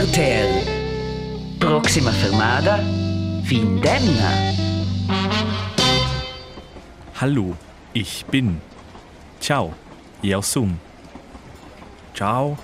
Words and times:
RTL. 0.00 0.64
Proxima 1.58 2.10
fermada, 2.10 2.78
Findemna. 3.44 4.30
Hallo, 7.20 7.54
ich 7.92 8.24
bin. 8.30 8.62
Ciao, 9.40 9.74
Yao 10.22 10.40
Sun. 10.40 10.78
Ciao, 12.14 12.56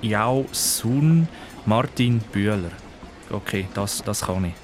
Yao 0.00 0.46
Sun 0.50 1.28
Martin 1.66 2.22
Bühler. 2.32 2.72
Okay, 3.30 3.66
das, 3.74 4.02
das 4.02 4.22
kann 4.22 4.46
ich. 4.46 4.54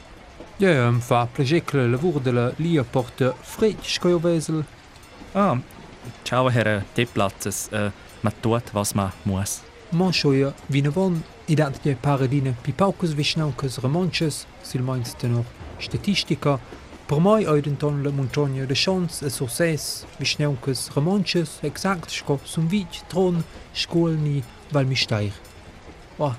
Ja, 0.59 0.93
fa 1.01 1.27
plegecle 1.27 1.87
lavur 1.89 2.21
de 2.21 2.33
la 2.33 2.53
lia 2.57 2.85
porta 2.85 3.35
fritsch 3.43 4.01
coio 4.01 4.19
vesel. 4.19 4.65
Ah, 5.35 5.59
ciao, 6.25 6.49
Herr 6.49 6.85
Deplatzes. 6.97 7.69
Äh, 7.69 7.91
man 8.23 8.33
tut, 8.41 8.63
was 8.73 8.95
man 8.95 9.13
muss. 9.27 9.61
Manchoia 9.91 10.55
vinavon 10.69 11.17
i 11.17 11.17
dat 11.17 11.23
je 11.23 11.34
paradine 12.01 12.55
pipaucus 12.63 13.13
vishnaucus 13.15 13.79
romanches, 13.79 14.47
sil 14.65 14.83
meinst 14.83 15.23
noch 15.25 15.45
statistica, 15.79 16.59
per 17.07 17.21
mai 17.21 17.45
eudenton 17.45 18.03
la 18.03 18.11
montagna 18.11 18.65
de 18.65 18.75
chance 18.75 19.25
e 19.25 19.31
success, 19.31 20.07
vishnaucus 20.19 20.91
romanches, 20.95 21.59
exact 21.63 22.11
sco 22.11 22.41
sum 22.45 22.67
vich, 22.69 23.03
tron, 23.09 23.45
skolni, 23.75 24.43
val 24.73 24.87
mi 24.87 24.95
steir. 24.95 25.33
Oh, 26.19 26.35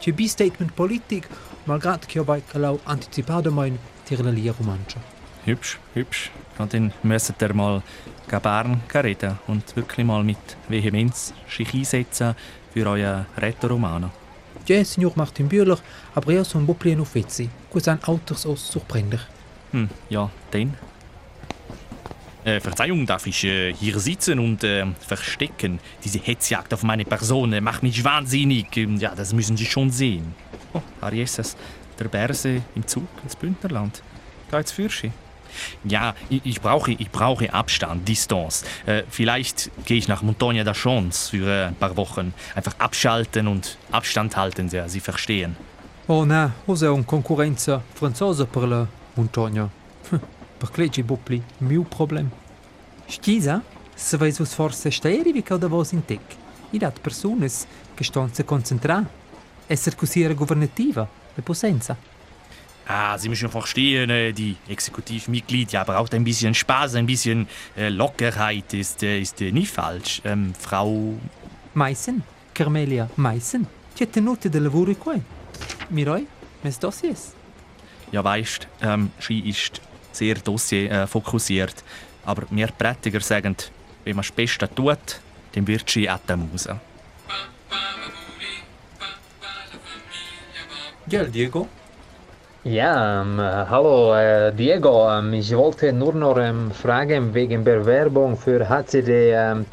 ce 0.00 0.12
bi 0.12 0.28
statement 0.28 0.74
politik, 0.74 1.26
malgrad 1.64 2.06
che 2.06 2.22
bei 2.22 2.40
kalau 2.40 2.78
anticipado 2.84 3.50
mein 3.50 3.78
tir 4.04 4.22
la 4.22 4.30
lia 4.30 4.52
romancha. 4.52 5.00
Hübsch, 5.44 5.78
hübsch. 5.94 6.30
Und 6.58 6.74
dann 6.74 6.92
müssen 7.02 7.34
ihr 7.40 7.54
mal 7.54 7.82
Bern 8.28 8.82
reden 8.94 9.38
und 9.46 9.74
wirklich 9.76 10.06
mal 10.06 10.22
mit 10.22 10.56
Vehemenz 10.68 11.32
sich 11.48 11.74
einsetzen 11.74 12.34
für 12.72 12.86
euren 12.86 13.26
Rätoromano. 13.36 14.10
Ja, 14.68 14.84
signor 14.84 15.12
Martin 15.14 15.48
Bühler, 15.48 15.78
aber 16.14 16.32
ja 16.32 16.44
so 16.44 16.58
ein 16.58 16.66
Bopplien 16.66 17.00
auf 17.00 17.14
Witzi. 17.14 17.48
Cousin 17.70 17.98
Autos 18.04 18.44
aus 18.44 18.70
Surprender. 18.70 19.18
Hm, 19.72 19.88
ja, 20.10 20.30
dann. 20.50 20.74
Äh, 22.44 22.60
Verzeihung, 22.60 23.06
darf 23.06 23.26
ich 23.26 23.44
äh, 23.44 23.72
hier 23.72 23.98
sitzen 23.98 24.38
und 24.38 24.62
äh, 24.64 24.84
verstecken? 25.00 25.80
Diese 26.04 26.18
Hetzjagd 26.18 26.74
auf 26.74 26.82
meine 26.82 27.06
Person 27.06 27.52
äh, 27.54 27.62
macht 27.62 27.82
mich 27.82 28.04
wahnsinnig. 28.04 28.76
Ähm, 28.76 28.96
Ja, 28.96 29.14
das 29.14 29.32
müssen 29.32 29.56
Sie 29.56 29.66
schon 29.66 29.90
sehen. 29.90 30.34
Oh, 30.74 30.82
Ariesas, 31.00 31.56
der 31.98 32.08
Bärse 32.08 32.62
im 32.74 32.86
Zug 32.86 33.08
ins 33.24 33.36
Bündnerland. 33.36 34.02
Geht's 34.50 34.72
für 34.72 34.90
Sie? 34.90 35.10
Ja, 35.84 36.14
ich, 36.28 36.40
ich, 36.44 36.60
brauche, 36.60 36.92
ich 36.92 37.10
brauche 37.10 37.52
Abstand, 37.52 38.08
Distanz. 38.08 38.64
Äh, 38.86 39.02
vielleicht 39.08 39.70
gehe 39.84 39.98
ich 39.98 40.08
nach 40.08 40.22
Montagne 40.22 40.64
da 40.64 40.72
Chance 40.72 41.30
für 41.30 41.48
äh, 41.48 41.66
ein 41.66 41.74
paar 41.74 41.96
Wochen. 41.96 42.34
Einfach 42.54 42.74
abschalten 42.78 43.46
und 43.48 43.78
Abstand 43.90 44.36
halten, 44.36 44.68
ja, 44.68 44.88
Sie 44.88 45.00
verstehen. 45.00 45.56
Oh 46.06 46.24
nein, 46.24 46.52
ose 46.66 46.90
un 46.90 47.04
concorrenza 47.04 47.82
franzosa 47.94 48.46
per 48.46 48.66
la 48.66 48.86
montagna. 49.14 49.68
per 50.58 50.70
clegi 50.70 51.02
Boppli, 51.02 51.42
mio 51.58 51.82
problem. 51.82 52.30
Stisa, 53.06 53.62
se 53.94 54.16
vais 54.16 54.38
us 54.38 54.54
forse 54.54 54.90
steri 54.90 55.32
vi 55.32 55.42
cauda 55.42 55.68
vos 55.68 55.92
in 55.92 56.04
tec. 56.04 56.20
I 56.70 56.78
dat 56.78 57.00
persones 57.00 57.66
che 57.94 58.04
ston 58.04 58.30
se 58.32 58.44
concentrar. 58.44 59.04
Esser 59.66 59.94
così 59.96 60.26
governativa, 60.34 61.06
le 61.34 61.42
possenza. 61.42 61.94
Ah, 62.90 63.18
Sie 63.18 63.28
müssen 63.28 63.50
verstehen, 63.50 64.08
äh, 64.08 64.32
die 64.32 64.56
Exekutivmitglied 64.66 65.72
ja, 65.72 65.84
braucht 65.84 66.14
ein 66.14 66.24
bisschen 66.24 66.54
Spaß, 66.54 66.94
ein 66.94 67.04
bisschen 67.04 67.46
äh, 67.76 67.90
Lockerheit, 67.90 68.72
ist, 68.72 69.02
äh, 69.02 69.20
ist 69.20 69.38
nicht 69.40 69.70
falsch. 69.70 70.22
Ähm, 70.24 70.54
Frau. 70.58 71.12
Meissen, 71.74 72.22
Carmelia 72.54 73.10
Meissen, 73.16 73.66
ti 73.94 74.04
è 74.04 74.10
tenuta 74.10 74.48
de 74.48 74.58
lavoro 74.58 74.94
qua. 74.94 75.20
Miroi, 75.90 76.26
mes 76.62 76.78
dossiers. 76.78 77.34
Ja, 78.10 78.24
weißt, 78.24 78.66
ähm, 78.80 79.10
sie 79.20 79.40
ist 79.40 79.82
sehr 80.10 80.36
dossier 80.36 80.90
äh, 80.90 81.06
fokussiert. 81.06 81.84
Aber 82.24 82.44
wir 82.48 82.68
Prätiger 82.68 83.20
sagen, 83.20 83.54
wenn 84.04 84.16
man 84.16 84.22
das 84.22 84.32
Beste 84.32 84.66
tut, 84.74 85.20
dann 85.52 85.66
wird 85.66 85.90
sie 85.90 86.08
auch 86.08 86.20
der 86.26 86.38
Muse. 86.38 86.80
Ja, 91.10 91.24
Diego. 91.24 91.68
Ja, 92.64 93.22
ähm, 93.22 93.38
äh, 93.38 93.42
hallo 93.42 94.14
äh, 94.16 94.52
Diego. 94.52 95.08
Ähm, 95.08 95.32
ich 95.32 95.56
wollte 95.56 95.92
nur 95.92 96.12
noch 96.12 96.38
ähm, 96.38 96.72
fragen 96.72 97.32
wegen 97.32 97.62
Bewerbung 97.62 98.36
für 98.36 98.68
HCD 98.68 99.30
ähm, 99.30 99.64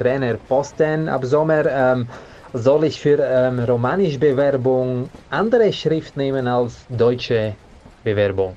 ab 1.10 1.26
Sommer. 1.26 1.66
Ähm, 1.66 2.08
soll 2.54 2.84
ich 2.84 3.02
für 3.02 3.18
ähm, 3.20 3.60
romanische 3.62 4.20
Bewerbung 4.20 5.10
andere 5.32 5.74
Schrift 5.74 6.16
nehmen 6.16 6.48
als 6.48 6.86
deutsche 6.88 7.56
Bewerbung? 8.04 8.56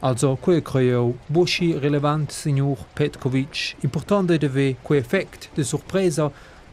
Also, 0.00 0.36
quei 0.36 0.60
creo 0.60 1.14
bushi 1.28 1.72
relevant 1.74 2.32
signor 2.32 2.76
Petkovic, 2.96 3.76
importante 3.82 4.36
deve 4.38 4.74
quei 4.82 4.98
effekt 4.98 5.48
de 5.56 5.62
sorpresa 5.62 6.32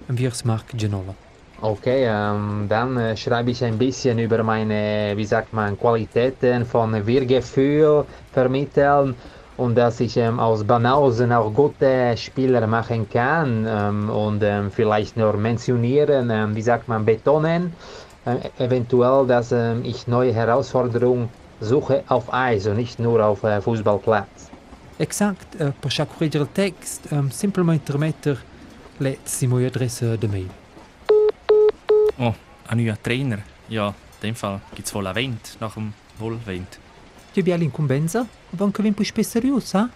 am 0.10 0.18
Wirsmark 0.18 0.74
Genola. 0.74 1.27
Okay, 1.62 2.06
ähm, 2.06 2.68
dann 2.70 2.98
äh, 2.98 3.18
schreibe 3.18 3.50
ich 3.50 3.64
ein 3.64 3.80
bisschen 3.80 4.20
über 4.20 4.44
meine, 4.44 5.14
wie 5.16 5.26
sagt 5.26 5.54
man, 5.54 5.78
Qualitäten 5.80 6.64
von 6.66 6.94
Wir-Gefühl 7.06 8.06
vermitteln 8.32 9.16
und 9.58 9.76
dass 9.76 10.00
ich 10.00 10.18
ähm, 10.18 10.40
aus 10.40 10.64
Banausen 10.64 11.32
auch 11.32 11.52
gute 11.52 12.16
Spieler 12.16 12.68
machen 12.68 13.10
kann 13.10 13.66
ähm, 13.68 14.08
und 14.08 14.44
ähm, 14.44 14.70
vielleicht 14.70 15.18
nur 15.18 15.34
mentionieren, 15.34 16.30
ähm, 16.30 16.56
wie 16.56 16.62
sagt 16.62 16.88
man, 16.88 17.04
betonen, 17.04 17.74
äh, 18.26 18.64
eventuell, 18.64 19.26
dass 19.26 19.52
ähm, 19.52 19.84
ich 19.84 20.08
neue 20.08 20.34
Herausforderungen 20.34 21.28
suche 21.60 22.04
auf 22.08 22.32
Eis 22.32 22.68
und 22.68 22.78
nicht 22.78 23.00
nur 23.00 23.26
auf 23.26 23.44
äh, 23.44 23.60
Fußballplatz. 23.62 24.52
Exakt, 25.00 25.60
äh, 25.60 25.72
per 25.82 25.90
chaque 25.90 26.14
correggere 26.14 26.44
il 26.44 26.50
text, 26.54 27.12
ähm, 27.12 27.32
simplement 27.32 27.80
intermetter 27.80 28.38
le 29.00 29.18
simo 29.26 29.58
adresse 29.58 30.18
de 30.18 30.30
mail. 30.30 30.67
Oh, 32.20 32.34
ein 32.68 32.78
neuer 32.84 33.02
Trainer. 33.02 33.40
Ja, 33.70 33.90
in 33.90 34.30
dem 34.30 34.36
Fall 34.36 34.60
gibt 34.76 34.88
es 34.88 34.94
wohl 34.94 35.06
einen 35.06 35.16
Wind 35.16 35.58
nach 35.60 35.74
dem 35.76 35.94
Wohlwind. 36.18 36.80
Ti 37.34 37.42
abbiamo 37.42 37.62
l'incombenza? 37.62 38.26
Aber 38.52 38.66
anche 38.66 38.82
vin 38.82 38.94
poi 38.94 39.06
spesserius, 39.06 39.74
ha? 39.76 39.90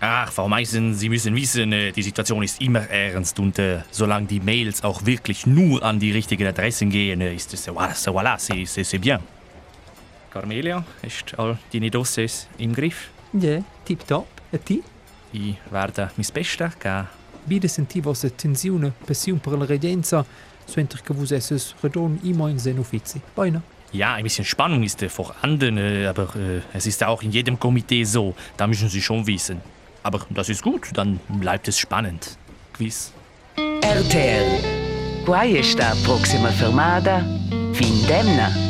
Ach, 0.00 0.32
Frau 0.32 0.48
Meissen, 0.48 0.94
Sie 0.94 1.08
müssen 1.08 1.34
wissen, 1.34 1.72
äh, 1.72 1.90
die 1.90 2.02
Situation 2.02 2.42
ist 2.42 2.60
immer 2.60 2.88
ernst 2.88 3.38
und 3.40 3.58
äh, 3.58 3.80
solange 3.90 4.26
die 4.26 4.40
Mails 4.40 4.84
auch 4.84 5.04
wirklich 5.04 5.44
nur 5.44 5.82
an 5.82 5.98
die 5.98 6.12
richtigen 6.12 6.46
Adressen 6.46 6.88
gehen, 6.88 7.20
äh, 7.20 7.34
ist 7.34 7.52
es, 7.52 7.68
voilà, 7.68 7.94
so, 7.94 8.12
voilà, 8.12 8.38
c'est, 8.38 8.98
bien. 9.00 9.18
Carmelia, 10.30 10.84
hast 11.02 11.36
all 11.38 11.58
deine 11.72 11.90
Dossiers 11.90 12.46
im 12.58 12.72
Griff? 12.72 13.10
Ja, 13.32 13.60
tip 13.84 14.06
top. 14.06 14.28
E 14.52 14.58
ti? 14.58 14.82
Ich 15.32 15.56
werde 15.70 16.10
mein 16.16 16.26
Bestes 16.32 16.78
geben. 16.78 17.08
Bide 17.44 17.68
senti 17.68 18.00
vossa 18.00 18.28
tensione, 18.30 18.92
passion 19.06 19.40
per 19.40 19.56
la 19.56 19.64
regenza, 19.64 20.24
suenter 20.68 21.02
che 21.02 21.14
vos 21.14 21.30
esses 21.32 21.74
redon 21.82 22.18
ima 22.22 22.48
in 22.48 22.58
sen 22.58 22.78
uffizi. 22.78 23.20
Beina. 23.34 23.62
Ja, 23.90 24.14
ein 24.14 24.22
bisschen 24.22 24.44
Spannung 24.44 24.82
ist 24.82 25.02
äh, 25.02 25.08
vorhanden, 25.08 25.78
äh, 25.78 26.06
aber 26.06 26.34
äh, 26.36 26.60
es 26.74 26.86
ist 26.86 27.02
auch 27.02 27.22
in 27.22 27.32
jedem 27.32 27.58
Komitee 27.58 28.04
so. 28.04 28.34
Da 28.56 28.66
müssen 28.66 28.88
Sie 28.88 29.00
schon 29.00 29.26
wissen. 29.26 29.60
Aber 30.02 30.20
das 30.30 30.48
ist 30.48 30.62
gut, 30.62 30.90
dann 30.92 31.20
bleibt 31.28 31.68
es 31.68 31.78
spannend. 31.78 32.36
Gewiss. 32.74 33.12
RTL. 33.56 34.60
Quai 35.24 35.62
sta 35.62 35.94
proxima 36.04 36.48
fermada, 36.50 37.24
Findemna. 37.72 38.67